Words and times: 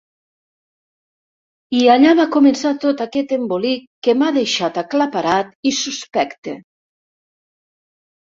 I 1.79 1.81
allà 1.95 2.13
va 2.19 2.25
començar 2.35 2.71
tot 2.85 3.03
aquest 3.05 3.35
embolic 3.37 3.85
que 4.07 4.15
m'ha 4.21 4.31
deixat 4.39 4.79
aclaparat 4.85 5.53
i 5.73 5.77
suspecte. 5.81 6.55